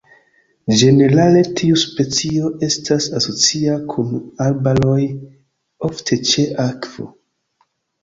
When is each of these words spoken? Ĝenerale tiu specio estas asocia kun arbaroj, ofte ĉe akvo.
Ĝenerale 0.77 1.43
tiu 1.59 1.77
specio 1.81 2.49
estas 2.69 3.09
asocia 3.21 3.77
kun 3.95 4.19
arbaroj, 4.49 4.99
ofte 5.93 6.23
ĉe 6.35 6.51
akvo. 6.69 7.13